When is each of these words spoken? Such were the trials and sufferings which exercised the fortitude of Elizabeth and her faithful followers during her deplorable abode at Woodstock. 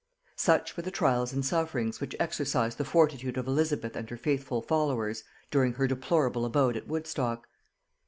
Such 0.35 0.75
were 0.75 0.81
the 0.81 0.89
trials 0.89 1.31
and 1.31 1.45
sufferings 1.45 2.01
which 2.01 2.15
exercised 2.19 2.79
the 2.79 2.83
fortitude 2.85 3.37
of 3.37 3.45
Elizabeth 3.45 3.95
and 3.95 4.09
her 4.09 4.17
faithful 4.17 4.59
followers 4.63 5.23
during 5.51 5.73
her 5.73 5.85
deplorable 5.87 6.43
abode 6.43 6.75
at 6.75 6.87
Woodstock. 6.87 7.47